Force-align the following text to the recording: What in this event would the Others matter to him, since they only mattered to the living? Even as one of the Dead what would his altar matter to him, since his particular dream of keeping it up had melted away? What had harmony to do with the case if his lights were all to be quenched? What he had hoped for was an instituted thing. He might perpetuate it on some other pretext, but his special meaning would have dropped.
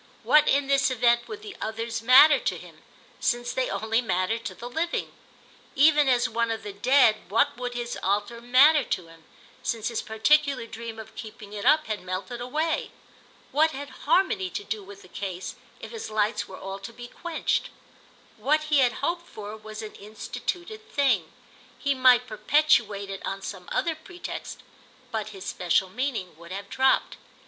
What 0.23 0.47
in 0.49 0.65
this 0.65 0.89
event 0.89 1.27
would 1.27 1.43
the 1.43 1.55
Others 1.61 2.01
matter 2.01 2.39
to 2.39 2.57
him, 2.57 2.81
since 3.19 3.53
they 3.53 3.69
only 3.69 4.01
mattered 4.01 4.43
to 4.45 4.55
the 4.55 4.67
living? 4.67 5.11
Even 5.75 6.09
as 6.09 6.27
one 6.27 6.49
of 6.49 6.63
the 6.63 6.73
Dead 6.73 7.17
what 7.29 7.55
would 7.55 7.75
his 7.75 7.99
altar 8.01 8.41
matter 8.41 8.83
to 8.83 9.09
him, 9.09 9.25
since 9.61 9.89
his 9.89 10.01
particular 10.01 10.65
dream 10.65 10.97
of 10.97 11.13
keeping 11.13 11.53
it 11.53 11.65
up 11.65 11.85
had 11.85 12.01
melted 12.01 12.41
away? 12.41 12.89
What 13.51 13.73
had 13.73 13.89
harmony 14.09 14.49
to 14.49 14.63
do 14.63 14.81
with 14.83 15.03
the 15.03 15.07
case 15.07 15.53
if 15.79 15.91
his 15.91 16.09
lights 16.09 16.47
were 16.47 16.57
all 16.57 16.79
to 16.79 16.91
be 16.91 17.07
quenched? 17.07 17.69
What 18.37 18.63
he 18.73 18.79
had 18.79 19.05
hoped 19.05 19.27
for 19.27 19.55
was 19.55 19.83
an 19.83 19.93
instituted 19.93 20.89
thing. 20.89 21.31
He 21.77 21.93
might 21.93 22.25
perpetuate 22.25 23.11
it 23.11 23.23
on 23.23 23.43
some 23.43 23.69
other 23.71 23.93
pretext, 23.93 24.63
but 25.11 25.29
his 25.29 25.45
special 25.45 25.89
meaning 25.91 26.35
would 26.37 26.51
have 26.51 26.71
dropped. 26.71 27.17